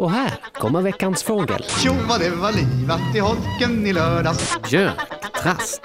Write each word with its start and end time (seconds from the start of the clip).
Och 0.00 0.10
här 0.10 0.34
kommer 0.52 0.82
veckans 0.82 1.22
fågel. 1.22 1.62
Tjo 1.62 1.92
vad 2.08 2.20
det 2.20 2.30
var 2.30 2.52
livat 2.52 3.16
i 3.16 3.18
holken 3.18 3.86
i 3.86 3.92
lördags. 3.92 4.58
Björktrast. 4.70 5.82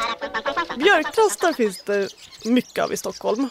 Björktrastar 0.77 1.53
finns 1.53 1.83
det 1.83 2.07
mycket 2.45 2.83
av 2.83 2.93
i 2.93 2.97
Stockholm. 2.97 3.49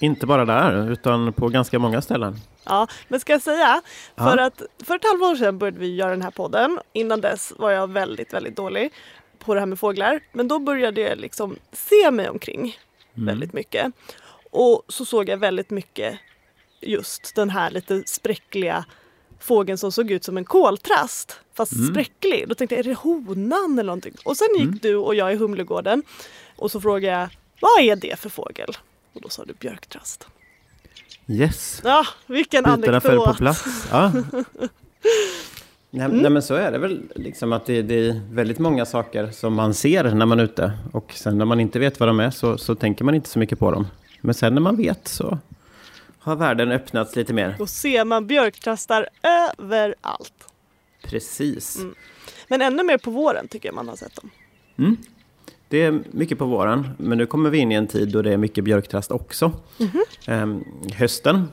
Inte 0.00 0.26
bara 0.26 0.44
där, 0.44 0.90
utan 0.90 1.32
på 1.32 1.48
ganska 1.48 1.78
många 1.78 2.02
ställen. 2.02 2.36
Ja, 2.64 2.86
men 3.08 3.20
ska 3.20 3.32
jag 3.32 3.42
säga, 3.42 3.82
för 4.16 4.38
Ja. 4.38 4.44
att 4.46 4.62
för 4.84 4.94
ett 4.96 5.04
halvår 5.04 5.36
sedan 5.36 5.58
började 5.58 5.78
vi 5.78 5.94
göra 5.94 6.10
den 6.10 6.22
här 6.22 6.30
podden. 6.30 6.78
Innan 6.92 7.20
dess 7.20 7.52
var 7.58 7.70
jag 7.70 7.90
väldigt, 7.90 8.34
väldigt 8.34 8.56
dålig 8.56 8.92
på 9.38 9.54
det 9.54 9.60
här 9.60 9.66
med 9.66 9.78
fåglar. 9.78 10.20
Men 10.32 10.48
då 10.48 10.58
började 10.58 11.00
jag 11.00 11.18
liksom 11.18 11.56
se 11.72 12.10
mig 12.10 12.28
omkring 12.28 12.76
väldigt 13.14 13.52
mycket. 13.52 13.92
Och 14.50 14.82
så 14.88 15.04
såg 15.04 15.28
jag 15.28 15.36
väldigt 15.36 15.70
mycket 15.70 16.18
just 16.80 17.34
den 17.34 17.50
här 17.50 17.70
lite 17.70 18.02
spräckliga 18.06 18.84
fågeln 19.40 19.78
som 19.78 19.92
såg 19.92 20.10
ut 20.10 20.24
som 20.24 20.36
en 20.36 20.44
koltrast 20.44 21.40
fast 21.54 21.86
spräcklig. 21.90 22.44
Då 22.48 22.54
tänkte 22.54 22.74
jag, 22.74 22.86
är 22.86 22.88
det 22.88 22.94
honan 22.94 23.72
eller 23.72 23.86
någonting? 23.86 24.14
Och 24.24 24.36
sen 24.36 24.48
gick 24.58 24.82
du 24.82 24.96
och 24.96 25.14
jag 25.14 25.32
i 25.32 25.36
Humlegården 25.36 26.02
och 26.56 26.70
så 26.70 26.80
frågade 26.80 27.18
jag, 27.18 27.28
vad 27.60 27.84
är 27.84 27.96
det 27.96 28.18
för 28.18 28.28
fågel? 28.28 28.76
Och 29.12 29.20
då 29.20 29.28
sa 29.28 29.44
du 29.44 29.52
björktrast. 29.52 30.26
Yes, 31.28 31.80
Ja, 31.84 32.06
vilken 32.26 32.64
bitarna 32.64 33.00
föll 33.00 33.16
på 33.16 33.22
anekdot! 33.22 33.36
plats. 33.38 33.86
Ja. 33.90 34.12
Nej, 35.90 36.08
nej 36.12 36.30
men 36.30 36.42
så 36.42 36.54
är 36.54 36.72
det 36.72 36.78
väl, 36.78 37.02
liksom 37.14 37.52
att 37.52 37.66
det, 37.66 37.82
det 37.82 37.94
är 38.08 38.20
väldigt 38.30 38.58
många 38.58 38.86
saker 38.86 39.30
som 39.30 39.54
man 39.54 39.74
ser 39.74 40.04
när 40.04 40.26
man 40.26 40.40
är 40.40 40.44
ute. 40.44 40.72
Och 40.92 41.12
sen 41.14 41.38
när 41.38 41.44
man 41.44 41.60
inte 41.60 41.78
vet 41.78 42.00
vad 42.00 42.08
de 42.08 42.20
är 42.20 42.30
så, 42.30 42.58
så 42.58 42.74
tänker 42.74 43.04
man 43.04 43.14
inte 43.14 43.28
så 43.28 43.38
mycket 43.38 43.58
på 43.58 43.70
dem. 43.70 43.86
Men 44.20 44.34
sen 44.34 44.54
när 44.54 44.60
man 44.60 44.76
vet 44.76 45.08
så 45.08 45.38
har 46.26 46.36
världen 46.36 46.72
öppnats 46.72 47.16
lite 47.16 47.32
mer. 47.32 47.54
Då 47.58 47.66
ser 47.66 48.04
man 48.04 48.26
björktrastar 48.26 49.08
överallt. 49.22 50.52
Precis. 51.02 51.78
Men 52.48 52.62
ännu 52.62 52.82
mer 52.82 52.98
på 52.98 53.10
våren 53.10 53.48
tycker 53.48 53.68
jag 53.68 53.74
man 53.74 53.88
har 53.88 53.96
sett 53.96 54.14
dem. 54.14 54.30
Det 55.68 55.82
är 55.82 56.02
mycket 56.10 56.38
på 56.38 56.44
våren, 56.44 56.88
men 56.98 57.18
nu 57.18 57.26
kommer 57.26 57.50
vi 57.50 57.58
in 57.58 57.72
i 57.72 57.74
en 57.74 57.86
tid 57.86 58.12
då 58.12 58.22
det 58.22 58.32
är 58.32 58.36
mycket 58.36 58.64
björktrast 58.64 59.10
också. 59.10 59.52
Ehm, 60.26 60.64
hösten, 60.94 61.48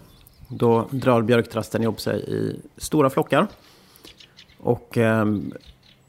då 0.48 0.88
drar 0.92 1.22
björktrasten 1.22 1.84
ihop 1.84 2.02
sig 2.02 2.20
i 2.20 2.60
stora 2.78 3.10
flockar. 3.10 3.48
Och 4.58 4.98
ehm, 4.98 5.54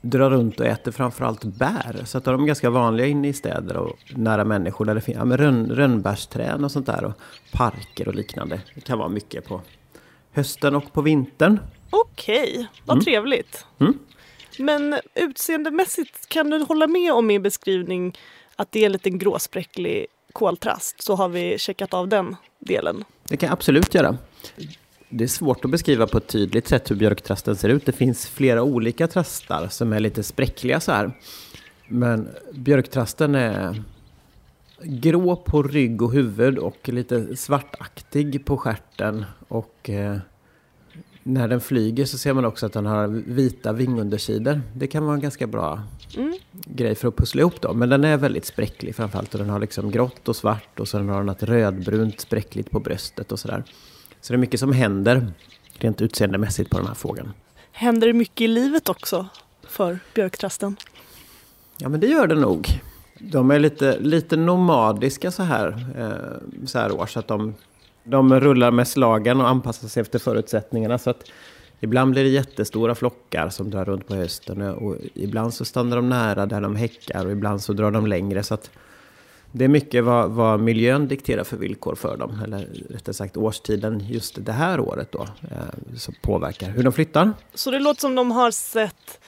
drar 0.05 0.31
runt 0.31 0.61
och 0.61 0.67
äter 0.67 0.93
framförallt 0.93 1.45
bär. 1.45 2.03
Så 2.05 2.19
att 2.19 2.25
de 2.25 2.43
är 2.43 2.47
ganska 2.47 2.71
vanliga 2.71 3.07
inne 3.07 3.29
i 3.29 3.33
städer 3.33 3.77
och 3.77 3.99
nära 4.17 4.45
människor. 4.45 4.85
Där 4.85 4.95
det 4.95 5.01
finns 5.01 5.19
ja, 5.19 5.37
rönn, 5.37 5.71
rönnbärsträd 5.71 6.65
och 6.65 6.73
sånt 6.73 6.87
där. 6.87 7.05
Och 7.05 7.13
parker 7.53 8.09
och 8.09 8.15
liknande. 8.15 8.61
Det 8.75 8.81
kan 8.81 8.99
vara 8.99 9.09
mycket 9.09 9.49
på 9.49 9.61
hösten 10.33 10.75
och 10.75 10.93
på 10.93 11.03
vintern. 11.03 11.61
Okej, 11.91 12.67
vad 12.85 13.05
trevligt. 13.05 13.67
Mm. 13.81 13.99
Men 14.59 14.95
utseendemässigt 15.15 16.29
kan 16.29 16.51
du 16.51 16.63
hålla 16.63 16.87
med 16.87 17.13
om 17.13 17.27
min 17.27 17.43
beskrivning 17.43 18.19
att 18.57 18.73
det 18.73 18.81
är 18.81 18.87
en 18.87 18.93
liten 18.93 19.19
gråspräcklig 19.19 20.07
koltrast 20.33 21.03
så 21.03 21.15
har 21.15 21.29
vi 21.29 21.59
checkat 21.59 21.95
av 21.95 22.09
den 22.09 22.37
delen. 22.59 23.05
Det 23.29 23.37
kan 23.37 23.47
jag 23.47 23.53
absolut 23.53 23.95
göra. 23.95 24.17
Det 25.17 25.25
är 25.25 25.29
svårt 25.29 25.65
att 25.65 25.71
beskriva 25.71 26.07
på 26.07 26.19
ett 26.19 26.27
tydligt 26.27 26.69
sätt 26.69 26.91
hur 26.91 26.97
björktrasten 26.97 27.57
ser 27.57 27.69
ut. 27.69 27.87
Det 27.87 27.93
finns 27.93 28.27
flera 28.27 28.63
olika 28.63 29.07
trastar 29.07 29.69
som 29.69 29.93
är 29.93 30.01
lite 30.01 30.23
spräckliga 30.23 30.81
så 30.81 30.93
här. 30.93 31.13
Men 31.89 32.29
björktrasten 32.53 33.35
är 33.35 33.83
grå 34.83 35.37
på 35.37 35.63
rygg 35.63 36.03
och 36.03 36.13
huvud 36.13 36.59
och 36.59 36.89
lite 36.89 37.37
svartaktig 37.37 38.45
på 38.45 38.57
stjärten. 38.57 39.25
Och 39.49 39.91
eh, 39.91 40.17
när 41.23 41.49
den 41.49 41.61
flyger 41.61 42.05
så 42.05 42.19
ser 42.19 42.33
man 42.33 42.45
också 42.45 42.67
att 42.67 42.73
den 42.73 42.87
har 42.87 43.09
vita 43.09 43.73
vingundersidor. 43.73 44.61
Det 44.75 44.87
kan 44.87 45.05
vara 45.05 45.15
en 45.15 45.23
ganska 45.23 45.47
bra 45.47 45.83
grej 46.53 46.95
för 46.95 47.09
att 47.09 47.17
pussla 47.17 47.41
ihop 47.41 47.61
dem. 47.61 47.79
Men 47.79 47.89
den 47.89 48.05
är 48.05 48.17
väldigt 48.17 48.47
spräcklig 48.47 48.97
framförallt. 48.97 49.35
Och 49.35 49.41
den 49.41 49.51
har 49.51 49.59
liksom 49.59 49.91
grått 49.91 50.29
och 50.29 50.37
svart 50.37 50.81
och 50.81 50.89
så 50.89 50.99
den 50.99 51.09
har 51.09 51.17
den 51.17 51.27
något 51.27 51.43
rödbrunt 51.43 52.21
spräckligt 52.21 52.71
på 52.71 52.81
bröstet 52.81 53.33
och 53.33 53.39
sådär. 53.39 53.65
Så 54.25 54.33
det 54.33 54.37
är 54.37 54.39
mycket 54.39 54.61
som 54.61 54.73
händer 54.73 55.27
rent 55.79 56.01
utseendemässigt 56.01 56.71
på 56.71 56.79
den 56.79 56.87
här 56.87 56.95
fågeln. 56.95 57.33
Händer 57.73 58.07
det 58.07 58.13
mycket 58.13 58.41
i 58.41 58.49
livet 58.49 58.89
också 58.89 59.27
för 59.63 59.99
björktrasten? 60.15 60.77
Ja 61.79 61.89
men 61.89 62.01
det 62.01 62.07
gör 62.07 62.27
det 62.27 62.35
nog. 62.35 62.81
De 63.19 63.51
är 63.51 63.59
lite, 63.59 63.99
lite 63.99 64.37
nomadiska 64.37 65.31
så 65.31 65.43
här, 65.43 65.87
eh, 65.99 66.67
så 66.67 66.79
här 66.79 66.93
år. 66.93 67.07
Så 67.07 67.19
att 67.19 67.29
de, 67.29 67.55
de 68.05 68.41
rullar 68.41 68.71
med 68.71 68.89
slagen 68.89 69.41
och 69.41 69.49
anpassar 69.49 69.89
sig 69.89 70.01
efter 70.01 70.19
förutsättningarna. 70.19 70.99
Så 70.99 71.11
att 71.11 71.31
ibland 71.81 72.11
blir 72.11 72.25
det 72.25 72.31
jättestora 72.31 72.95
flockar 72.95 73.49
som 73.49 73.71
drar 73.71 73.85
runt 73.85 74.09
på 74.09 74.15
hösten. 74.15 74.63
Och 74.63 74.97
ibland 75.15 75.55
så 75.55 75.65
stannar 75.65 75.97
de 75.97 76.09
nära 76.09 76.47
där 76.47 76.61
de 76.61 76.77
häckar 76.77 77.27
och 77.27 77.33
ibland 77.33 77.63
så 77.63 77.73
drar 77.73 77.91
de 77.91 78.07
längre. 78.07 78.43
Så 78.43 78.55
att 78.55 78.71
det 79.57 79.65
är 79.65 79.69
mycket 79.69 80.05
vad, 80.05 80.31
vad 80.31 80.61
miljön 80.61 81.09
dikterar 81.09 81.45
för 81.45 81.57
villkor 81.57 81.95
för 81.95 82.17
dem. 82.17 82.41
Eller 82.45 82.69
rättare 82.91 83.15
sagt 83.15 83.37
årstiden 83.37 84.03
just 84.09 84.45
det 84.45 84.53
här 84.53 84.81
året 84.81 85.13
då. 85.13 85.23
Eh, 85.23 85.97
som 85.97 86.15
påverkar 86.23 86.71
hur 86.71 86.83
de 86.83 86.93
flyttar. 86.93 87.33
Så 87.55 87.71
det 87.71 87.79
låter 87.79 88.01
som 88.01 88.15
de 88.15 88.31
har 88.31 88.51
sett 88.51 89.21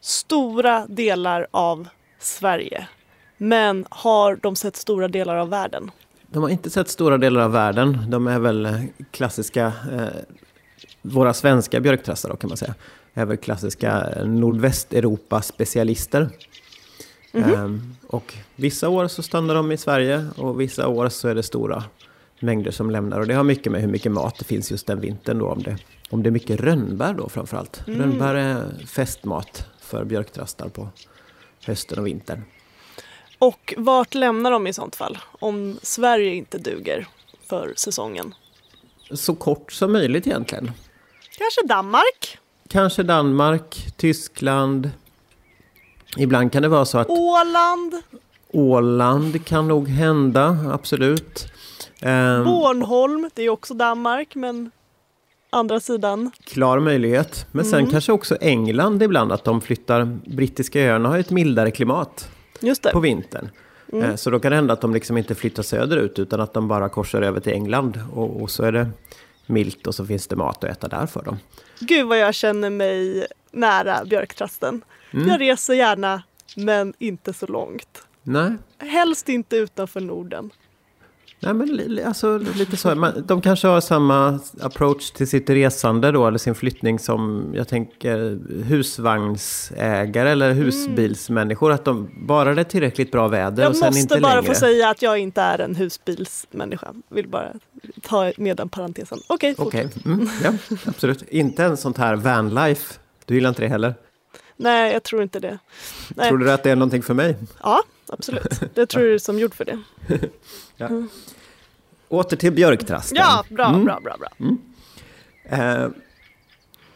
stora 0.00 0.86
delar 0.86 1.46
av 1.50 1.88
Sverige. 2.18 2.88
Men 3.36 3.86
har 3.90 4.36
de 4.36 4.56
sett 4.56 4.76
stora 4.76 5.08
delar 5.08 5.36
av 5.36 5.48
världen? 5.48 5.90
De 6.26 6.42
har 6.42 6.50
inte 6.50 6.70
sett 6.70 6.88
stora 6.88 7.18
delar 7.18 7.40
av 7.40 7.52
världen. 7.52 8.06
De 8.08 8.26
är 8.26 8.38
väl 8.38 8.66
eh, 8.66 8.80
klassiska, 9.10 9.72
eh, 9.92 10.08
våra 11.02 11.34
svenska 11.34 11.80
björktrastar 11.80 12.28
då 12.28 12.36
kan 12.36 12.48
man 12.48 12.56
säga. 12.56 12.74
Är 13.14 13.24
väl 13.24 13.36
klassiska 13.36 14.08
eh, 17.34 17.40
Nordvästeuropa-specialister. 17.40 17.64
Ehm, 17.64 17.96
och 18.06 18.34
vissa 18.56 18.88
år 18.88 19.08
så 19.08 19.22
stannar 19.22 19.54
de 19.54 19.72
i 19.72 19.76
Sverige 19.76 20.26
och 20.36 20.60
vissa 20.60 20.88
år 20.88 21.08
så 21.08 21.28
är 21.28 21.34
det 21.34 21.42
stora 21.42 21.84
mängder 22.40 22.70
som 22.70 22.90
lämnar. 22.90 23.20
Och 23.20 23.26
det 23.26 23.34
har 23.34 23.44
mycket 23.44 23.72
med 23.72 23.80
hur 23.80 23.88
mycket 23.88 24.12
mat 24.12 24.38
det 24.38 24.44
finns 24.44 24.70
just 24.70 24.86
den 24.86 25.00
vintern 25.00 25.38
då. 25.38 25.48
Om 25.48 25.62
det, 25.62 25.76
om 26.10 26.22
det 26.22 26.28
är 26.28 26.30
mycket 26.30 26.60
rönnbär 26.60 27.14
då 27.14 27.28
framförallt. 27.28 27.82
Rönnbär 27.86 28.34
är 28.34 28.86
festmat 28.86 29.66
för 29.80 30.04
björktrastar 30.04 30.68
på 30.68 30.88
hösten 31.66 31.98
och 31.98 32.06
vintern. 32.06 32.42
Och 33.38 33.74
vart 33.76 34.14
lämnar 34.14 34.50
de 34.50 34.66
i 34.66 34.72
sånt 34.72 34.96
fall? 34.96 35.18
Om 35.40 35.78
Sverige 35.82 36.34
inte 36.34 36.58
duger 36.58 37.06
för 37.48 37.72
säsongen? 37.76 38.34
Så 39.10 39.34
kort 39.34 39.72
som 39.72 39.92
möjligt 39.92 40.26
egentligen. 40.26 40.70
Kanske 41.38 41.66
Danmark? 41.66 42.38
Kanske 42.68 43.02
Danmark, 43.02 43.86
Tyskland. 43.96 44.90
Ibland 46.16 46.52
kan 46.52 46.62
det 46.62 46.68
vara 46.68 46.84
så 46.84 46.98
att 46.98 47.10
Åland? 47.10 47.94
Åland 48.52 49.44
kan 49.44 49.68
nog 49.68 49.88
hända, 49.88 50.56
absolut. 50.72 51.46
Ehm, 52.00 52.44
Bornholm? 52.44 53.30
Det 53.34 53.42
är 53.42 53.48
också 53.48 53.74
Danmark 53.74 54.34
men 54.34 54.70
andra 55.50 55.80
sidan. 55.80 56.30
klar 56.44 56.78
möjlighet. 56.80 57.46
Men 57.52 57.64
sen 57.64 57.86
kanske 57.90 58.12
också 58.12 58.36
England 58.40 59.02
ibland, 59.02 59.32
att 59.32 59.44
de 59.44 59.60
flyttar. 59.60 60.18
Brittiska 60.26 60.80
öarna 60.80 61.08
har 61.08 61.16
ju 61.16 61.20
ett 61.20 61.30
mildare 61.30 61.70
klimat 61.70 62.28
på 62.92 63.00
vintern. 63.00 63.48
Eh, 63.92 64.14
Så 64.14 64.30
då 64.30 64.38
kan 64.40 64.50
det 64.50 64.56
hända 64.56 64.72
att 64.72 64.80
de 64.80 64.94
liksom 64.94 65.16
inte 65.18 65.34
flyttar 65.34 65.62
söderut 65.62 66.18
utan 66.18 66.40
att 66.40 66.54
de 66.54 66.68
bara 66.68 66.88
korsar 66.88 67.22
över 67.22 67.40
till 67.40 67.52
England. 67.52 68.00
Och, 68.14 68.42
och 68.42 68.50
så 68.50 68.62
är 68.64 68.72
det 68.72 68.88
milt 69.46 69.86
och 69.86 69.94
så 69.94 70.06
finns 70.06 70.26
det 70.26 70.36
mat 70.36 70.64
att 70.64 70.70
äta 70.70 70.88
där 70.88 71.06
för 71.06 71.22
dem. 71.22 71.38
Gud 71.80 72.06
vad 72.06 72.18
jag 72.18 72.34
känner 72.34 72.70
mig 72.70 73.26
nära 73.50 74.04
björktrasten. 74.04 74.84
Mm. 75.12 75.28
Jag 75.28 75.40
reser 75.40 75.74
gärna 75.74 76.22
men 76.56 76.94
inte 76.98 77.32
så 77.32 77.46
långt. 77.46 78.02
Nej, 78.22 78.52
Helst 78.78 79.28
inte 79.28 79.56
utanför 79.56 80.00
Norden. 80.00 80.50
Nej, 81.44 81.54
men 81.54 82.00
alltså, 82.06 82.38
lite 82.38 82.76
så. 82.76 82.94
Man, 82.94 83.24
de 83.26 83.40
kanske 83.42 83.68
har 83.68 83.80
samma 83.80 84.40
approach 84.60 85.10
till 85.10 85.28
sitt 85.28 85.50
resande 85.50 86.10
då, 86.12 86.26
eller 86.26 86.38
sin 86.38 86.54
flyttning 86.54 86.98
som 86.98 87.50
jag 87.54 87.68
tänker 87.68 88.38
husvagnsägare 88.64 90.30
eller 90.30 90.52
husbilsmänniskor. 90.52 91.72
Att 91.72 91.84
de, 91.84 92.10
bara 92.26 92.54
det 92.54 92.62
är 92.62 92.64
tillräckligt 92.64 93.12
bra 93.12 93.28
väder 93.28 93.62
Jag 93.62 93.70
och 93.70 93.76
sen 93.76 93.86
måste 93.86 94.00
inte 94.00 94.20
bara 94.20 94.34
längre. 94.34 94.46
få 94.46 94.60
säga 94.60 94.88
att 94.90 95.02
jag 95.02 95.18
inte 95.18 95.40
är 95.40 95.58
en 95.58 95.74
husbilsmänniska. 95.74 96.94
Vill 97.08 97.28
bara 97.28 97.52
ta 98.02 98.32
med 98.36 98.56
den 98.56 98.68
parentesen. 98.68 99.18
Okej, 99.26 99.54
Okej, 99.58 99.82
fortsätt. 99.82 100.04
mm, 100.06 100.28
ja, 100.44 100.52
absolut. 100.86 101.22
Inte 101.28 101.64
en 101.64 101.76
sånt 101.76 101.98
här 101.98 102.16
vanlife. 102.16 102.94
Du 103.24 103.34
gillar 103.34 103.48
inte 103.48 103.62
det 103.62 103.68
heller? 103.68 103.94
Nej, 104.56 104.92
jag 104.92 105.02
tror 105.02 105.22
inte 105.22 105.40
det. 105.40 105.58
Nej. 106.08 106.28
Tror 106.28 106.38
du 106.38 106.52
att 106.52 106.62
det 106.62 106.70
är 106.70 106.76
någonting 106.76 107.02
för 107.02 107.14
mig? 107.14 107.36
Ja, 107.62 107.82
absolut. 108.18 108.60
Det 108.74 108.86
tror 108.86 109.04
jag 109.04 109.14
är 109.14 109.18
som 109.18 109.38
gjord 109.38 109.54
för 109.54 109.64
det. 109.64 109.78
Åter 112.08 112.36
till 112.36 112.52
björktrasten. 112.52 113.16
Ja, 113.20 113.44
bra, 113.50 113.66
Mm. 113.66 113.84
bra, 113.84 114.00
bra, 114.00 114.16
bra. 114.18 114.28
Eh, 115.58 115.88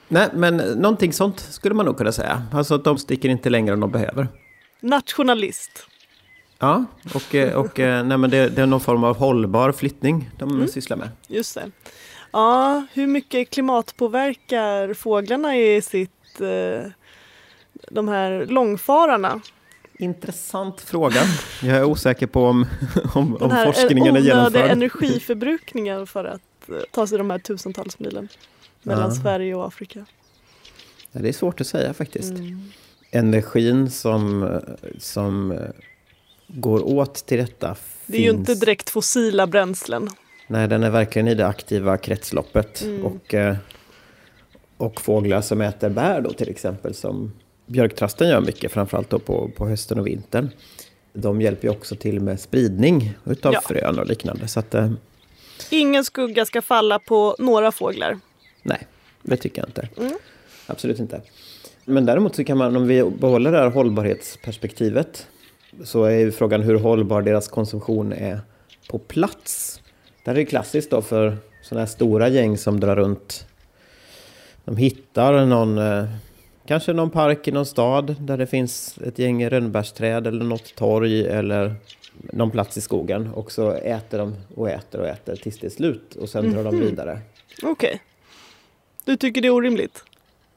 nej, 0.09 0.29
men 0.35 0.56
någonting 0.56 1.12
sånt 1.12 1.41
skulle 1.41 1.75
man 1.75 1.87
nog 1.87 1.97
kunna 1.99 2.12
säga. 2.12 2.43
Alltså 2.53 2.75
att 2.75 2.85
de 2.85 2.99
sticker 2.99 3.29
inte 3.29 3.50
längre 3.50 3.73
än 3.73 3.81
de 3.81 3.91
behöver. 3.91 4.29
Nationalist. 4.81 5.87
Ja, 6.59 6.85
och, 7.15 7.35
eh, 7.35 7.55
och 7.55 7.81
eh, 7.81 8.05
nej, 8.05 8.19
men 8.19 8.31
det, 8.31 8.49
det 8.49 8.62
är 8.62 8.67
någon 8.67 8.81
form 8.81 9.05
av 9.05 9.17
hållbar 9.17 9.73
flyttning 9.73 10.31
de 10.38 10.69
sysslar 10.69 10.97
med. 10.97 11.09
Just 11.26 11.55
det. 11.55 11.70
Ja, 12.32 12.87
hur 12.93 13.06
mycket 13.06 13.50
klimatpåverkar 13.50 14.94
fåglarna 14.94 15.56
i 15.56 15.82
sitt, 15.82 16.41
eh, 16.41 16.91
de 17.91 18.09
här 18.09 18.47
långfararna? 18.47 19.41
Intressant 19.99 20.81
fråga. 20.81 21.21
Jag 21.62 21.77
är 21.77 21.85
osäker 21.85 22.27
på 22.27 22.45
om, 22.45 22.67
om, 23.15 23.33
Den 23.33 23.43
om 23.43 23.50
här 23.50 23.67
forskningen 23.73 24.17
är 24.17 24.21
genomförd. 24.21 24.71
energiförbrukningen 24.71 26.06
för 26.06 26.25
att 26.25 26.69
eh, 26.69 26.75
ta 26.93 27.06
sig 27.06 27.19
de 27.19 27.31
här 27.31 27.39
tusentals 27.39 27.99
milen 27.99 28.29
mellan 28.83 29.11
Ja. 29.15 29.23
Sverige 29.23 29.55
och 29.55 29.67
Afrika. 29.67 30.06
Ja, 31.12 31.21
det 31.21 31.29
är 31.29 31.33
svårt 31.33 31.61
att 31.61 31.67
säga 31.67 31.95
faktiskt. 31.95 32.31
Mm. 32.31 32.62
Energin 33.11 33.91
som, 33.91 34.59
som 34.99 35.53
eh, 35.53 35.59
går 36.49 36.83
åt 36.89 37.15
till 37.27 37.39
detta 37.39 37.77
Det 38.06 38.17
är 38.17 38.21
ju 38.21 38.27
finns- 38.33 38.39
inte 38.39 38.55
direkt 38.55 38.91
fossila 38.91 39.47
bränslen. 39.47 40.09
Nej, 40.47 40.69
den 40.69 40.83
är 40.83 40.91
verkligen 40.91 41.29
i 41.29 41.35
det 41.35 41.47
aktiva 41.47 41.97
kretsloppet. 41.97 42.83
Mm. 42.83 43.05
Och, 43.05 43.35
eh, 43.35 43.56
och 44.77 45.01
fåglar 45.01 45.41
som 45.41 45.61
äter 45.61 45.89
bär 45.91 46.21
då 46.21 46.33
till 46.33 46.49
exempel, 46.49 46.94
som 46.94 47.33
björktrasten 47.69 48.29
gör 48.29 48.41
mycket, 48.41 48.73
framförallt 48.73 49.11
då 49.11 49.19
på, 49.19 49.50
på 49.56 49.69
hösten 49.69 49.99
och 50.00 50.06
vintern. 50.06 50.50
De 51.12 51.41
hjälper 51.41 51.69
ju 51.69 51.70
också 51.70 51.97
till 51.97 52.20
med 52.20 52.41
spridning 52.41 53.15
utav 53.25 53.53
Ja. 53.55 53.61
frön 53.61 53.99
och 53.99 54.06
liknande. 54.06 54.49
Så 54.49 54.61
att, 54.61 54.75
eh, 54.75 54.91
Ingen 55.70 56.05
skugga 56.05 56.44
ska 56.44 56.62
falla 56.62 56.99
på 56.99 57.37
några 57.38 57.73
fåglar. 57.73 58.19
nej, 58.62 58.87
det 59.23 59.37
tycker 59.37 59.62
jag 59.62 59.69
inte. 59.69 59.88
Mm. 59.97 60.12
Absolut 60.67 60.99
inte. 60.99 61.23
Men 61.85 62.06
däremot 62.06 62.35
så 62.37 62.44
kan 62.44 62.59
man, 62.59 62.76
om 62.76 62.87
vi 62.87 63.05
behåller 63.05 63.53
det 63.53 63.59
här 63.59 63.70
hållbarhetsperspektivet, 63.70 65.26
så 65.85 66.05
är 66.05 66.11
ju 66.19 66.32
frågan 66.32 66.62
hur 66.62 66.75
hållbar 66.75 67.23
deras 67.23 67.49
konsumtion 67.49 68.12
är 68.12 68.41
på 68.91 68.99
plats. 68.99 69.81
Det 70.25 70.31
här 70.31 70.38
är 70.38 70.44
klassiskt 70.44 70.91
då 70.91 71.03
för 71.03 71.37
sådana 71.62 71.81
här 71.81 71.87
stora 71.93 72.29
gäng 72.29 72.59
som 72.59 72.81
drar 72.81 72.97
runt. 72.97 73.47
De 74.65 74.76
hittar 74.76 75.47
någon, 75.47 75.79
eh, 75.79 76.05
kanske 76.69 76.93
någon 76.93 77.11
park 77.11 77.49
i 77.49 77.53
någon 77.53 77.67
stad 77.67 78.17
där 78.20 78.37
det 78.37 78.47
finns 78.47 78.99
ett 78.99 79.19
gäng 79.19 79.49
rönnbärsträd 79.49 80.26
eller 80.26 80.44
något 80.44 80.75
torg 80.75 81.26
eller 81.26 81.75
någon 82.12 82.50
plats 82.50 82.76
i 82.76 82.81
skogen. 82.81 83.29
Och 83.35 83.53
så 83.53 83.70
äter 83.73 84.19
de 84.19 84.37
och 84.55 84.70
äter 84.70 85.00
och 85.00 85.09
äter 85.09 85.37
tills 85.37 85.59
det 85.59 85.67
är 85.67 85.70
slut 85.70 86.15
och 86.15 86.29
sen 86.29 86.53
drar 86.53 86.65
de 86.65 86.81
vidare. 86.81 87.20
Okej. 87.62 88.03
Du 89.05 89.17
tycker 89.17 89.41
det 89.43 89.49
är 89.49 89.53
orimligt? 89.53 90.05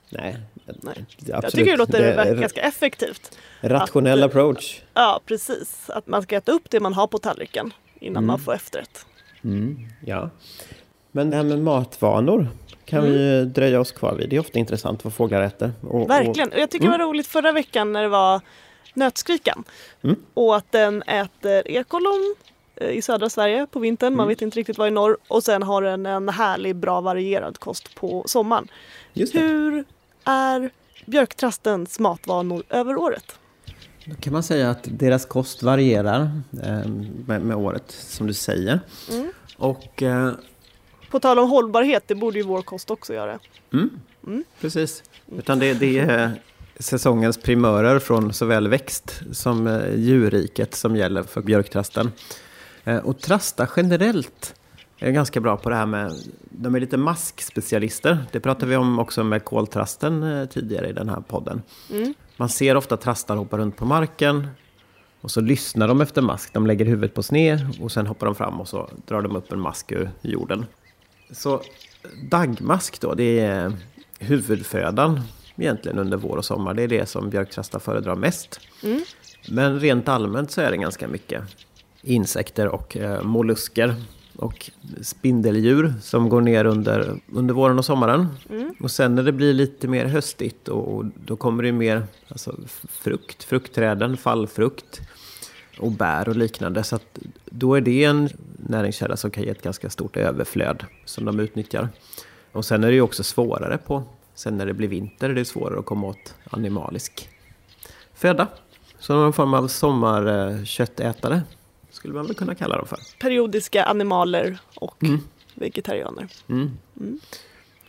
Nej, 0.10 0.38
Nej. 0.66 1.06
Jag 1.26 1.52
tycker 1.52 1.72
det 1.72 1.78
låter 1.78 2.02
det 2.02 2.14
är 2.14 2.36
ganska 2.36 2.62
effektivt. 2.62 3.38
Rationell 3.62 4.24
att- 4.24 4.30
approach. 4.30 4.82
Ja, 4.94 5.22
precis. 5.26 5.90
Att 5.90 6.08
man 6.08 6.22
ska 6.22 6.36
äta 6.36 6.52
upp 6.52 6.70
det 6.70 6.80
man 6.80 6.94
har 6.94 7.08
på 7.08 7.18
tallriken 7.18 7.74
innan 8.00 8.26
man 8.26 8.40
får 8.40 8.54
efterrätt. 8.54 9.06
Ja. 10.06 10.30
Men 11.12 11.30
det 11.30 11.36
här 11.36 11.44
med 11.44 11.60
matvanor 11.60 12.48
kan 12.86 13.04
vi 13.04 13.10
ju 13.10 13.46
dröja 13.46 13.80
oss 13.80 13.92
kvar 13.92 14.16
vid. 14.16 14.30
Det 14.30 14.36
är 14.36 14.40
ofta 14.40 14.60
intressant 14.60 15.04
vad 15.04 15.14
fåglar 15.14 15.42
äter. 15.42 15.72
Och, 15.82 16.10
Verkligen. 16.10 16.52
Och 16.52 16.60
jag 16.60 16.70
tycker 16.70 16.86
det 16.86 16.92
var 16.92 17.00
roligt 17.00 17.28
förra 17.28 17.52
veckan 17.52 17.94
när 17.94 18.02
det 18.02 18.10
var 18.10 18.42
nötskrikan. 18.94 19.64
Mm. 20.02 20.16
Och 20.34 20.56
att 20.56 20.72
den 20.72 21.02
äter 21.02 21.68
ekollon 21.68 22.36
eh, 22.76 22.90
i 22.90 23.02
södra 23.02 23.30
Sverige 23.30 23.68
på 23.72 23.80
vintern. 23.80 24.16
Man 24.16 24.28
vet 24.28 24.42
inte 24.42 24.60
riktigt 24.60 24.78
vad 24.78 24.88
i 24.88 24.92
norr. 24.92 25.18
Och 25.28 25.44
sen 25.44 25.64
har 25.64 25.82
den 25.82 26.06
en 26.06 26.30
härlig, 26.30 26.76
bra 26.76 27.02
varierad 27.02 27.60
kost 27.60 27.96
på 27.96 28.24
sommaren. 28.26 28.68
Hur 29.14 29.86
är 30.24 30.70
björktrastens 31.06 32.00
matvanor 32.00 32.64
över 32.70 32.96
året? 32.98 33.36
Då 34.06 34.16
kan 34.16 34.34
man 34.34 34.44
säga 34.44 34.70
att 34.70 34.80
deras 34.84 35.26
kost 35.26 35.64
varierar 35.64 36.22
eh, 36.64 36.88
med, 37.26 37.42
med 37.42 37.56
året, 37.56 37.92
som 37.92 38.28
du 38.28 38.34
säger. 38.34 38.80
Mm. 39.12 39.32
Och 39.58 40.04
eh, 40.04 40.32
På 41.12 41.20
tal 41.20 41.40
om 41.40 41.50
hållbarhet, 41.50 42.04
det 42.08 42.16
borde 42.16 42.38
ju 42.38 42.44
vår 42.44 42.62
kost 42.62 42.92
också 42.92 43.14
göra. 43.14 43.40
precis. 44.62 45.04
Utan 45.32 45.60
det, 45.60 45.74
det 45.74 46.00
är 46.00 46.32
säsongens 46.80 47.38
primörer 47.38 48.00
från 48.00 48.34
såväl 48.34 48.68
växt 48.68 49.22
som 49.32 49.68
eh, 49.68 49.96
djurriket 49.96 50.76
som 50.76 50.96
gäller 50.96 51.24
för 51.24 51.42
björktrasten. 51.42 52.12
Eh, 52.84 52.98
och 52.98 53.20
trasta 53.20 53.68
generellt 53.76 54.56
är 55.00 55.12
ganska 55.12 55.40
bra 55.40 55.58
på 55.58 55.70
det 55.70 55.76
här 55.76 55.86
med, 55.86 56.12
de 56.50 56.76
är 56.76 56.80
lite 56.80 56.98
maskspecialister. 56.98 58.18
Det 58.32 58.40
pratade 58.40 58.66
vi 58.66 58.76
om 58.76 59.00
också 59.00 59.24
med 59.24 59.46
koltrasten 59.46 60.24
eh, 60.24 60.46
tidigare 60.46 60.90
i 60.90 60.94
den 60.94 61.10
här 61.10 61.22
podden. 61.22 61.62
Mm. 61.92 62.14
Man 62.38 62.50
ser 62.50 62.78
ofta 62.78 62.98
trastar 62.98 63.36
hoppa 63.36 63.58
runt 63.58 63.78
på 63.78 63.86
marken 63.86 64.48
och 65.22 65.32
så 65.32 65.42
lyssnar 65.42 65.88
de 65.88 66.02
efter 66.02 66.22
mask. 66.22 66.54
De 66.54 66.68
lägger 66.68 66.86
huvudet 66.86 67.14
på 67.14 67.24
sned 67.24 67.60
och 67.82 67.92
sen 67.92 68.08
hoppar 68.08 68.26
de 68.26 68.36
fram 68.36 68.62
och 68.62 68.68
så 68.68 68.90
drar 69.08 69.22
de 69.22 69.36
upp 69.36 69.52
en 69.52 69.60
mask 69.60 69.92
ur 69.92 70.10
jorden. 70.22 70.66
Så 71.32 71.62
dagmask 72.24 73.02
då, 73.02 73.14
det 73.14 73.40
är 73.40 73.74
huvudfödan 74.20 75.22
egentligen 75.56 76.00
under 76.00 76.18
vår 76.18 76.38
och 76.38 76.46
sommar. 76.46 76.74
Det 76.74 76.84
är 76.84 76.88
det 76.88 77.06
som 77.10 77.30
björktrastar 77.30 77.80
föredrar 77.80 78.16
mest. 78.16 78.60
Mm. 78.84 79.02
Men 79.50 79.80
rent 79.80 80.08
allmänt 80.08 80.52
så 80.52 80.62
är 80.62 80.72
det 80.72 80.78
ganska 80.78 81.08
mycket 81.08 81.44
insekter 82.02 82.68
och 82.68 82.98
eh, 82.98 83.24
mollusker 83.24 83.96
och 84.36 84.72
spindeldjur 85.02 85.94
som 86.02 86.30
går 86.30 86.42
ner 86.42 86.66
under, 86.66 87.20
under 87.32 87.54
våren 87.54 87.80
och 87.80 87.86
sommaren. 87.86 88.28
Och 88.80 88.92
sen 88.92 89.16
när 89.16 89.24
det 89.24 89.32
blir 89.32 89.54
lite 89.54 89.88
mer 89.88 90.06
höstigt 90.06 90.68
och, 90.68 90.96
och 90.96 91.06
då 91.26 91.36
kommer 91.36 91.64
det 91.64 91.72
mer 91.72 92.04
alltså, 92.28 92.56
frukt, 92.90 93.44
fruktträden, 93.44 94.18
fallfrukt 94.18 95.02
och 95.82 95.92
bär 95.92 96.30
och 96.30 96.36
liknande. 96.36 96.84
Så 96.84 97.00
då 97.46 97.76
är 97.76 97.82
det 97.82 98.04
en 98.04 98.30
näringskälla 98.58 99.18
som 99.18 99.32
kan 99.32 99.44
ge 99.44 99.50
ett 99.50 99.62
ganska 99.62 99.90
stort 99.90 100.18
överflöd 100.18 100.86
som 101.06 101.26
de 101.26 101.40
utnyttjar. 101.40 101.90
Och 102.52 102.66
sen 102.66 102.84
är 102.84 102.88
det 102.88 102.94
ju 102.94 103.02
också 103.02 103.24
svårare 103.24 103.78
på, 103.78 104.04
sen 104.36 104.58
när 104.58 104.66
det 104.66 104.74
blir 104.74 104.88
vinter 104.88 105.30
är 105.30 105.34
det 105.36 105.46
svårare 105.46 105.80
att 105.80 105.86
komma 105.86 106.08
åt 106.08 106.34
animalisk 106.50 107.30
föda. 108.14 108.48
Så 109.00 109.14
någon 109.14 109.34
form 109.34 109.54
av 109.54 109.68
sommarköttätare 109.68 111.42
skulle 111.92 112.14
man 112.14 112.26
väl 112.28 112.36
kunna 112.36 112.56
kalla 112.56 112.78
dem 112.78 112.88
för. 112.88 112.98
Periodiska 113.20 113.84
animaler 113.84 114.60
och 114.76 115.04
Mm. 115.04 115.20
vegetarianer. 115.56 116.28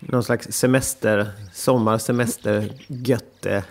Någon 0.00 0.22
slags 0.24 0.52
semester, 0.52 1.30
sommarsemester, 1.52 2.72
götte, 2.86 3.64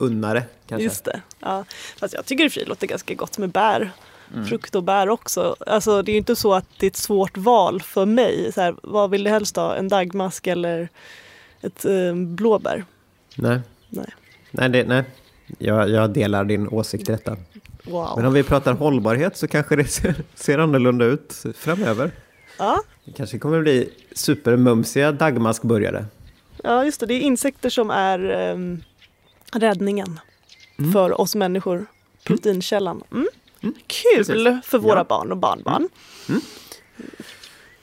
unnare 0.00 0.42
kanske. 0.66 0.84
Just 0.84 1.04
det. 1.04 1.20
Ja. 1.40 1.64
Fast 1.98 2.14
jag 2.14 2.26
tycker 2.26 2.44
i 2.44 2.48
och 2.48 2.52
för 2.52 2.54
sig 2.54 2.64
det 2.64 2.68
låter 2.68 2.86
ganska 2.86 3.14
gott 3.14 3.38
med 3.38 3.50
bär. 3.50 3.92
Mm. 4.34 4.46
Frukt 4.46 4.74
och 4.74 4.82
bär 4.82 5.08
också. 5.08 5.56
Alltså 5.66 6.02
det 6.02 6.10
är 6.10 6.12
ju 6.12 6.18
inte 6.18 6.36
så 6.36 6.54
att 6.54 6.66
det 6.78 6.86
är 6.86 6.90
ett 6.90 6.96
svårt 6.96 7.36
val 7.36 7.82
för 7.82 8.06
mig. 8.06 8.52
Så 8.54 8.60
här, 8.60 8.74
vad 8.82 9.10
vill 9.10 9.24
du 9.24 9.30
helst 9.30 9.56
ha? 9.56 9.76
En 9.76 9.88
dagmask 9.88 10.46
eller 10.46 10.88
ett 11.60 11.84
eh, 11.84 12.14
blåbär? 12.14 12.84
Nej, 13.34 13.60
Nej. 13.88 14.06
nej, 14.50 14.68
det, 14.68 14.84
nej. 14.84 15.04
Jag, 15.58 15.90
jag 15.90 16.10
delar 16.10 16.44
din 16.44 16.68
åsikt 16.68 17.08
i 17.08 17.12
detta. 17.12 17.36
Wow. 17.84 18.12
Men 18.16 18.26
om 18.26 18.32
vi 18.32 18.42
pratar 18.42 18.72
hållbarhet 18.72 19.36
så 19.36 19.48
kanske 19.48 19.76
det 19.76 19.84
ser, 19.84 20.14
ser 20.34 20.58
annorlunda 20.58 21.04
ut 21.04 21.44
framöver. 21.56 22.10
Ja. 22.58 22.82
Det 23.04 23.12
kanske 23.12 23.38
kommer 23.38 23.60
bli 23.60 23.88
supermumsiga 24.12 25.12
dagmaskburgare. 25.12 26.04
ja, 26.62 26.84
just 26.84 27.00
det. 27.00 27.06
Det 27.06 27.14
är 27.14 27.20
insekter 27.20 27.70
som 27.70 27.90
är 27.90 28.30
ehm, 28.30 28.82
räddningen 29.52 30.20
Mm. 30.78 30.92
för 30.92 31.20
oss 31.20 31.34
människor. 31.34 31.86
Proteinkällan. 32.24 33.02
Mm. 33.12 33.26
Kul 33.86 34.24
Precis. 34.24 34.64
för 34.64 34.78
våra 34.78 34.98
Ja. 34.98 35.04
barn 35.04 35.30
och 35.32 35.36
barnbarn. 35.38 35.88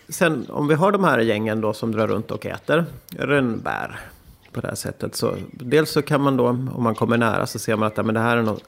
Sen 0.10 0.46
om 0.50 0.68
vi 0.68 0.74
har 0.76 0.92
de 0.92 1.04
här 1.04 1.20
gängen 1.20 1.62
då 1.62 1.74
som 1.74 1.92
drar 1.92 2.08
runt 2.08 2.32
och 2.32 2.46
äter 2.46 2.86
rönnbär 3.10 4.00
på 4.52 4.62
det 4.62 4.68
här 4.68 4.76
sättet. 4.76 5.16
Så 5.16 5.36
dels 5.52 5.92
så 5.92 6.02
kan 6.02 6.22
man 6.22 6.38
då, 6.38 6.48
om 6.48 6.84
man 6.84 6.96
kommer 6.96 7.18
nära 7.18 7.48
så 7.48 7.60
ser 7.60 7.76
man 7.76 7.88
att 7.88 7.98
ja, 7.98 8.04
men 8.04 8.16
det 8.16 8.22
här 8.22 8.38
är 8.38 8.42
något 8.42 8.64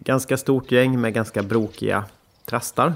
ganska 0.00 0.36
stort 0.36 0.72
gäng 0.72 1.00
med 1.00 1.14
ganska 1.14 1.42
brokiga 1.42 2.04
trastar. 2.44 2.94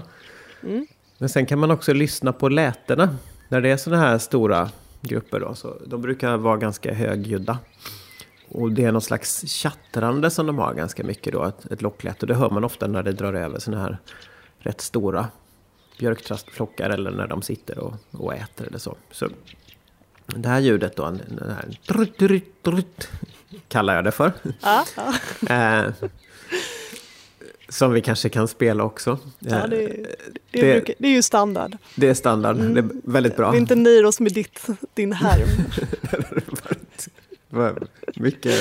Men 1.18 1.28
sen 1.28 1.46
kan 1.46 1.58
man 1.58 1.70
också 1.70 1.92
lyssna 1.92 2.32
på 2.32 2.48
lätena. 2.48 3.16
När 3.48 3.60
det 3.60 3.68
är 3.70 3.76
sådana 3.76 4.02
här 4.02 4.18
stora 4.18 4.70
grupper 5.00 5.40
då, 5.40 5.54
så 5.54 5.76
de 5.86 6.02
brukar 6.02 6.36
vara 6.36 6.56
ganska 6.56 6.94
högljudda. 6.94 7.58
Och 8.52 8.72
det 8.72 8.84
är 8.84 8.92
någon 8.92 9.02
slags 9.02 9.48
tjattrande 9.48 10.30
som 10.30 10.46
de 10.46 10.58
har 10.58 10.74
ganska 10.74 11.04
mycket 11.04 11.32
då, 11.32 11.44
ett, 11.44 11.72
ett 11.72 11.82
lockläte. 11.82 12.18
Och 12.20 12.26
det 12.26 12.34
hör 12.34 12.50
man 12.50 12.64
ofta 12.64 12.86
när 12.86 13.02
det 13.02 13.12
drar 13.12 13.34
över 13.34 13.58
sådana 13.58 13.82
här 13.82 13.98
rätt 14.58 14.80
stora 14.80 15.26
björktrastflockar 15.98 16.90
eller 16.90 17.10
när 17.10 17.26
de 17.26 17.42
sitter 17.42 17.78
och, 17.78 17.94
och 18.10 18.34
äter 18.34 18.66
eller 18.66 18.78
så. 18.78 18.96
så 19.10 19.28
det 20.26 20.48
här 20.48 20.60
ljudet 20.60 20.96
då, 20.96 21.04
den 21.04 21.54
här 21.56 21.78
trutt, 21.86 22.18
trutt, 22.18 22.62
trutt, 22.62 23.08
kallar 23.68 23.94
jag 23.94 24.04
det 24.04 24.10
för. 24.12 24.32
Ja, 24.62 24.84
ja. 24.96 25.14
Eh, 25.54 25.92
som 27.68 27.92
vi 27.92 28.00
kanske 28.00 28.28
kan 28.28 28.48
spela 28.48 28.84
också. 28.84 29.18
ja 29.38 29.56
Eh, 29.56 29.68
det, 29.68 29.76
det, 29.86 30.06
det- 30.50 30.60
brukar, 30.60 30.94
det 30.98 31.08
är 31.08 31.12
ju 31.12 31.22
standard. 31.22 31.76
det 31.96 32.08
är 32.08 32.14
standard, 32.14 32.56
det 32.56 32.80
är 32.80 32.88
väldigt 33.04 33.36
bra. 33.36 33.50
Vi 33.50 33.58
inte 33.58 33.74
nöjer 33.74 34.04
oss 34.04 34.20
med 34.20 34.32
ditt, 34.32 34.66
din 34.94 35.12
härm. 35.12 35.48
Mycket, 38.14 38.54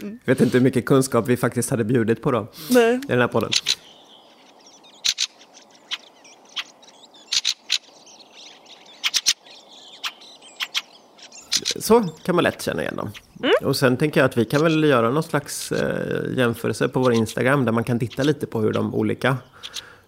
jag 0.00 0.18
vet 0.24 0.40
inte 0.40 0.58
hur 0.58 0.64
mycket 0.64 0.86
kunskap 0.86 1.28
vi 1.28 1.36
faktiskt 1.36 1.70
hade 1.70 1.84
bjudit 1.84 2.22
på 2.22 2.30
då 2.30 2.46
Nej. 2.70 2.94
i 2.94 3.06
den 3.06 3.20
här 3.20 3.28
podden. 3.28 3.50
så 11.76 12.04
kan 12.24 12.34
man 12.34 12.44
lätt 12.44 12.62
känna 12.62 12.82
igen 12.82 12.96
dem. 12.96 13.10
Och 13.62 13.76
sen 13.76 13.96
tänker 13.96 14.20
jag 14.20 14.24
att 14.24 14.36
vi 14.36 14.44
kan 14.44 14.62
väl 14.62 14.84
göra 14.84 15.10
någon 15.10 15.22
slags 15.22 15.72
eh, 15.72 16.38
jämförelse 16.38 16.88
på 16.88 17.00
vår 17.00 17.12
Instagram 17.12 17.64
där 17.64 17.72
man 17.72 17.84
kan 17.84 17.98
titta 17.98 18.22
lite 18.22 18.46
på 18.46 18.60
hur 18.60 18.72
de 18.72 18.94
olika 18.94 19.36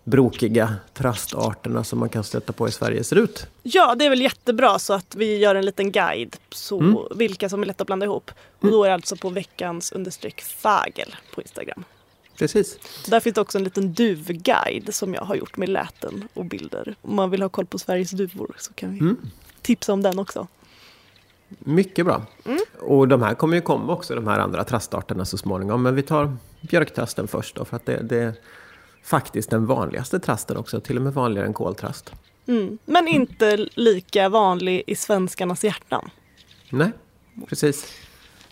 brokiga 0.06 0.74
trastarterna 0.94 1.84
som 1.84 1.98
man 1.98 2.08
kan 2.08 2.24
stöta 2.24 2.52
på 2.52 2.68
i 2.68 2.72
Sverige 2.72 3.04
ser 3.04 3.16
ut. 3.16 3.46
Ja, 3.62 3.94
det 3.94 4.04
är 4.04 4.10
väl 4.10 4.20
jättebra 4.20 4.78
så 4.78 4.92
att 4.92 5.14
vi 5.16 5.36
gör 5.38 5.54
en 5.54 5.64
liten 5.64 5.92
guide 5.92 6.36
så 6.50 7.08
vilka 7.14 7.48
som 7.48 7.62
är 7.62 7.66
lätta 7.66 7.82
att 7.82 7.86
blanda 7.86 8.06
ihop. 8.06 8.30
Och 8.60 8.70
då 8.70 8.84
är 8.84 8.88
det 8.88 8.94
alltså 8.94 9.16
på 9.16 9.30
veckans 9.30 9.92
understreck 9.92 10.42
fagel 10.42 11.16
på 11.34 11.42
Instagram. 11.42 11.84
Precis. 12.38 12.78
Där 13.08 13.20
finns 13.20 13.34
det 13.34 13.40
också 13.40 13.58
en 13.58 13.64
liten 13.64 13.92
duvguide 13.92 14.94
som 14.94 15.14
jag 15.14 15.22
har 15.22 15.34
gjort 15.34 15.56
med 15.56 15.68
läten 15.68 16.28
och 16.34 16.44
bilder. 16.44 16.94
Om 17.02 17.16
man 17.16 17.30
vill 17.30 17.42
ha 17.42 17.48
koll 17.48 17.66
på 17.66 17.78
Sveriges 17.78 18.10
duvor 18.10 18.54
så 18.58 18.72
kan 18.72 18.92
vi 18.92 19.14
tipsa 19.62 19.92
om 19.92 20.02
den 20.02 20.18
också. 20.18 20.46
Mycket 21.58 22.04
bra. 22.04 22.22
Och 22.80 23.08
de 23.08 23.22
här 23.22 23.34
kommer 23.34 23.56
ju 23.56 23.62
komma 23.62 23.92
också, 23.92 24.14
de 24.14 24.26
här 24.26 24.38
andra 24.38 24.64
trastarterna 24.64 25.24
så 25.24 25.38
småningom. 25.38 25.82
Men 25.82 25.94
vi 25.94 26.02
tar 26.02 26.36
björktrasten 26.60 27.28
först 27.28 27.56
då, 27.56 27.64
för 27.64 27.76
att 27.76 27.86
det, 27.86 28.02
det 28.02 28.34
faktiskt 29.06 29.50
den 29.50 29.66
vanligaste 29.66 30.18
trasten 30.18 30.56
också. 30.56 30.80
Till 30.80 30.96
och 30.96 31.02
med 31.02 31.14
vanligare 31.14 31.46
än 31.46 31.54
koltrast. 31.54 32.12
Mm. 32.46 32.78
Men 32.84 33.08
inte 33.08 33.68
lika 33.74 34.28
vanlig 34.28 34.82
i 34.86 34.96
svenskarnas 34.96 35.64
hjärtan. 35.64 36.10
Nej, 36.70 36.90
precis. 37.48 37.92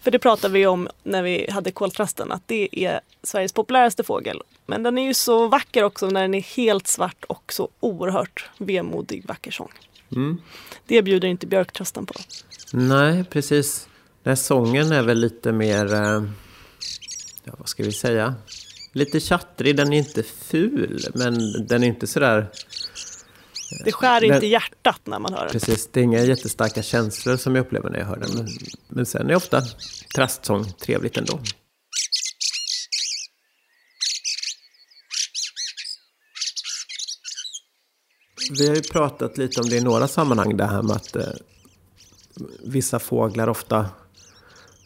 För 0.00 0.11
det 0.11 0.18
pratade 0.18 0.54
vi 0.54 0.66
om 0.66 0.88
när 1.02 1.23
vi 1.23 1.50
hade 1.50 1.70
koltrasten, 1.70 2.32
att 2.32 2.42
det 2.46 2.84
är 2.84 3.00
Sveriges 3.23 3.52
populäraste 3.52 4.04
fågel. 4.04 4.42
Men 4.66 4.82
den 4.82 4.99
är 4.99 5.06
ju 5.06 5.14
så 5.14 5.49
vacker 5.49 5.82
också 5.82 6.06
när 6.06 6.23
den 6.23 6.34
är 6.34 6.56
helt 6.56 6.87
svart 6.87 7.25
och 7.25 7.52
så 7.52 7.68
oerhört 7.80 8.50
vemodig 8.58 9.25
vacker 9.28 9.50
sång. 9.50 9.73
Det 10.87 11.02
bjuder 11.02 11.28
inte 11.28 11.46
björktrasten 11.46 12.06
på. 12.06 12.14
Nej, 12.73 13.25
precis. 13.25 13.88
Den 14.23 14.30
här 14.30 14.37
sången 14.37 14.92
är 14.92 15.02
väl 15.02 15.18
lite 15.18 15.52
mer, 15.52 15.94
eh, 15.94 16.25
ja 17.44 17.52
vad 17.58 17.68
ska 17.68 17.82
vi 17.82 17.92
säga? 17.92 18.34
Lite 18.94 19.20
tjattrig, 19.20 19.76
den 19.76 19.92
är 19.92 19.98
inte 19.98 20.22
ful, 20.22 21.00
men 21.14 21.66
den 21.66 21.82
är 21.82 21.86
inte 21.86 22.06
sådär... 22.06 22.50
Det 23.84 23.92
skär 23.92 24.20
Men- 24.20 24.34
inte 24.34 24.46
hjärtat 24.46 25.00
när 25.04 25.18
man 25.18 25.32
hör 25.34 25.40
den. 25.40 25.50
Precis, 25.50 25.88
det 25.92 26.00
är 26.00 26.04
inga 26.04 26.24
jättestarka 26.24 26.82
känslor 26.82 27.36
som 27.36 27.54
jag 27.54 27.66
upplever 27.66 27.90
när 27.90 27.98
jag 27.98 28.06
hör 28.06 28.16
den. 28.16 28.30
Men, 28.36 28.48
men 28.88 29.06
sen 29.06 29.30
är 29.30 29.34
ofta 29.36 29.62
trastsång 30.14 30.64
trevligt 30.64 31.16
ändå. 31.16 31.40
Vi 38.58 38.68
har 38.68 38.74
ju 38.74 38.82
pratat 38.82 39.38
lite 39.38 39.60
om 39.60 39.68
det 39.68 39.76
i 39.76 39.80
några 39.80 40.08
sammanhang, 40.08 40.56
det 40.56 40.64
här 40.66 40.82
med 40.82 40.96
att 40.96 41.16
eh, 41.16 41.22
vissa 42.64 42.98
fåglar 42.98 43.48
ofta 43.48 43.86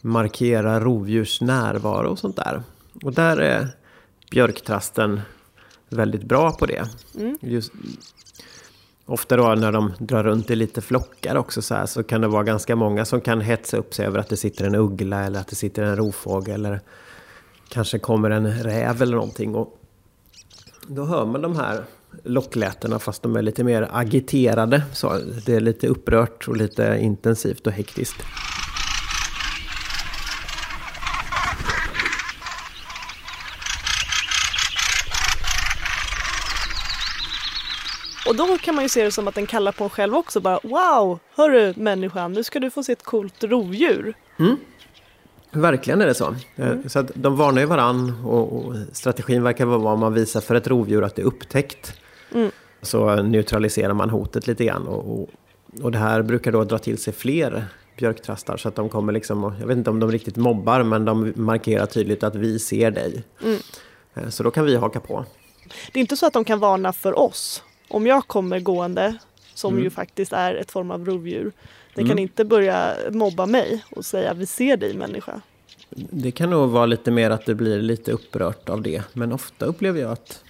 markerar 0.01 0.81
rovdjurs 0.81 1.41
närvaro 1.41 2.09
och 2.09 2.19
sånt 2.19 2.37
där. 2.37 2.63
Och 3.03 3.13
där 3.13 3.37
är 3.37 3.69
björktrasten 4.31 5.21
väldigt 5.89 6.23
bra 6.23 6.51
på 6.51 6.67
det. 6.67 6.89
Just, 7.41 7.73
ofta 9.07 9.37
då 9.37 9.55
när 9.55 9.73
de 9.73 9.93
drar 9.99 10.25
runt 10.25 10.51
i 10.51 10.57
lite 10.57 10.81
flockar 10.81 11.37
också 11.37 11.63
så 11.63 11.75
här 11.75 11.87
så 11.87 12.03
kan 12.03 12.21
det 12.21 12.29
vara 12.29 12.43
ganska 12.43 12.77
många 12.77 13.05
som 13.05 13.21
kan 13.21 13.41
hetsa 13.41 13.77
upp 13.77 13.95
sig 13.95 14.07
över 14.07 14.19
att 14.19 14.29
det 14.29 14.37
sitter 14.37 14.67
en 14.67 14.75
uggla 14.75 15.25
eller 15.25 15.41
att 15.41 15.49
det 15.49 15.57
sitter 15.57 15.83
en 15.83 15.97
rovfågel 15.97 16.67
eller 16.67 16.81
kanske 17.69 17.99
kommer 17.99 18.31
en 18.31 18.63
räv 18.63 19.03
eller 19.03 19.17
någonting. 19.17 19.55
Och 19.55 19.79
då 20.87 21.05
hör 21.05 21.27
man 21.27 21.43
de 21.43 21.57
här 21.57 21.85
locklätena 22.25 22.99
fast 22.99 23.23
de 23.23 23.37
är 23.37 23.43
lite 23.43 23.65
mer 23.65 23.89
agiterade. 23.93 24.83
Så 24.93 25.19
det 25.47 25.55
är 25.55 25.61
lite 25.61 25.89
upprört 25.89 26.49
och 26.49 26.57
lite 26.57 26.99
intensivt 27.01 27.67
och 27.67 27.73
hektiskt. 27.73 28.17
Och 38.29 38.37
då 38.37 38.59
kan 38.59 38.75
man 38.75 38.85
ju 38.85 38.89
se 38.89 39.05
det 39.05 39.11
som 39.13 39.29
att 39.29 39.35
den 39.35 39.47
kallar 39.47 39.73
på 39.73 39.85
en 39.85 39.91
själv 39.91 40.15
också. 40.17 40.41
Bara 40.41 40.59
wow, 40.63 41.19
hörru 41.37 41.75
människan, 41.77 42.33
nu 42.33 42.45
ska 42.45 42.61
du 42.61 42.71
få 42.71 42.83
se 42.83 42.93
ett 42.93 43.03
coolt 43.03 43.45
rovdjur. 43.45 44.15
Verkligen 45.51 46.01
är 46.01 46.07
det 46.07 46.15
så. 46.15 46.35
Eh, 46.57 46.73
Så 46.87 47.03
de 47.15 47.37
varnar 47.37 47.61
ju 47.61 47.67
varann 47.67 48.25
och, 48.25 48.53
och 48.57 48.75
strategin 48.93 49.43
verkar 49.43 49.65
vara 49.65 49.79
vad 49.79 49.99
man 49.99 50.15
visar 50.15 50.41
för 50.41 50.55
ett 50.55 50.67
rovdjur 50.67 51.05
att 51.05 51.15
det 51.15 51.23
är 51.23 51.27
upptäckt. 51.27 51.93
Så 52.83 53.23
neutraliserar 53.23 53.95
man 53.95 54.11
hotet 54.11 54.47
lite 54.47 54.65
grann. 54.65 54.87
Och, 54.87 55.13
och, 55.21 55.29
och 55.83 55.93
det 55.93 55.99
här 55.99 56.23
brukar 56.23 56.53
då 56.53 56.65
dra 56.65 56.79
till 56.79 56.99
sig 56.99 57.13
fler 57.13 57.65
björktrastar 57.97 58.57
så 58.57 58.69
att 58.69 58.75
de 58.75 58.89
kommer 58.89 59.13
liksom, 59.13 59.55
jag 59.61 59.67
vet 59.67 59.77
inte 59.77 59.91
om 59.91 60.01
de 60.01 60.13
riktigt 60.13 60.37
mobbar 60.37 60.83
men 60.83 61.05
de 61.05 61.33
markerar 61.37 61.87
tydligt 61.87 62.23
att 62.23 62.35
vi 62.35 62.59
ser 62.59 62.91
dig. 62.91 63.23
Eh, 64.15 64.29
Så 64.29 64.43
då 64.43 64.51
kan 64.51 64.65
vi 64.65 64.77
haka 64.77 65.01
på. 65.01 65.25
Det 65.93 65.99
är 65.99 66.01
inte 66.01 66.17
så 66.17 66.27
att 66.27 66.33
de 66.33 66.45
kan 66.45 66.59
varna 66.59 66.93
för 66.93 67.19
oss. 67.19 67.63
Om 67.91 68.07
jag 68.07 68.27
kommer 68.27 68.61
gående, 68.61 69.19
som 69.55 69.79
ju 69.83 69.91
faktiskt 69.91 70.33
är 70.33 70.55
ett 70.55 70.71
form 70.71 70.91
av 70.91 71.05
rovdjur. 71.05 71.53
Den 71.95 72.09
kan 72.09 72.19
inte 72.19 72.45
börja 72.45 72.95
mobba 73.11 73.47
mig 73.47 73.85
och 73.91 74.05
säga 74.05 74.35
vi 74.35 74.47
ser 74.47 74.77
dig 74.77 74.95
människa. 74.95 75.41
Det 75.91 76.31
kan 76.31 76.51
nog 76.51 76.71
vara 76.71 76.87
lite 76.87 77.11
mer 77.11 77.31
att 77.31 77.47
det 77.47 77.55
blir 77.55 77.83
lite 77.83 78.13
upprört 78.13 78.69
av 78.69 78.83
det. 78.83 79.03
Men 79.13 79.33
ofta 79.33 79.67
upplever 79.67 80.01
jag 80.01 80.13
att 80.13 80.45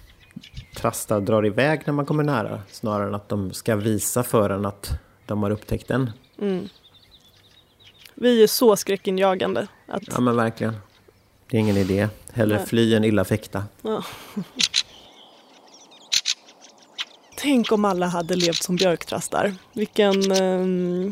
trastar 0.75 1.21
drar 1.21 1.45
iväg 1.45 1.81
när 1.85 1.93
man 1.93 2.05
kommer 2.05 2.23
nära. 2.23 2.61
Snarare 2.71 3.07
än 3.07 3.15
att 3.15 3.29
de 3.29 3.53
ska 3.53 3.75
visa 3.75 4.23
för 4.23 4.49
en 4.49 4.65
att 4.65 4.91
de 5.25 5.43
har 5.43 5.51
upptäckt 5.51 5.87
den. 5.87 6.11
Vi 8.15 8.43
är 8.43 8.47
så 8.47 8.75
skräckinjagande. 8.75 9.67
Att, 9.87 10.03
Ja 10.11 10.19
men 10.19 10.35
verkligen. 10.35 10.75
Det 11.49 11.57
är 11.57 11.61
ingen 11.61 11.77
idé. 11.77 12.07
Hellre 12.33 12.57
Nej. 12.57 12.65
fly 12.65 12.95
än 12.95 13.03
illa 13.03 13.25
fäkta. 13.25 13.63
ja. 13.81 14.03
Tänk 17.41 17.71
om 17.71 17.85
alla 17.85 18.05
hade 18.07 18.35
levt 18.35 18.63
som 18.63 18.75
björktrastar. 18.75 19.53
Vilken 19.73 20.31
ehm, 20.31 21.11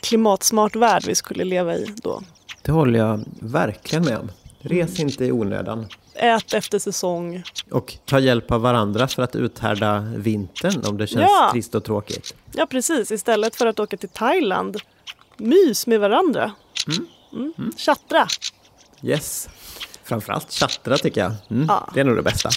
klimatsmart 0.00 0.76
värld 0.76 1.02
vi 1.06 1.14
skulle 1.14 1.44
leva 1.44 1.74
i 1.74 1.86
då. 2.02 2.22
Det 2.62 2.72
håller 2.72 2.98
jag 2.98 3.24
verkligen 3.40 4.04
med 4.04 4.18
om. 4.18 4.30
Res 4.60 5.00
inte 5.00 5.24
i 5.24 5.32
onödan. 5.32 5.86
Ät 6.14 6.54
efter 6.54 6.78
säsong. 6.78 7.42
Och 7.70 7.94
ta 8.04 8.18
hjälp 8.18 8.50
av 8.50 8.60
varandra 8.60 9.08
för 9.08 9.22
att 9.22 9.36
uthärda 9.36 10.00
vintern 10.16 10.82
om 10.88 10.96
det 10.96 11.06
känns 11.06 11.22
Ja. 11.22 11.48
trist 11.52 11.74
och 11.74 11.84
tråkigt. 11.84 12.34
Ja 12.52 12.66
precis, 12.66 13.10
istället 13.10 13.56
för 13.56 13.66
att 13.66 13.80
åka 13.80 13.96
till 13.96 14.08
Thailand. 14.08 14.76
Mys 15.36 15.86
med 15.86 16.00
varandra. 16.00 16.52
Mm. 17.32 17.72
Tjattra. 17.76 18.26
Yes. 19.02 19.48
Framförallt 20.04 20.52
tjattra 20.52 20.96
tycker 20.98 21.20
jag. 21.20 21.32
Mm, 21.50 21.66
Ja. 21.68 21.90
Det 21.94 22.00
är 22.00 22.04
nog 22.04 22.16
det 22.16 22.22
bästa. 22.22 22.50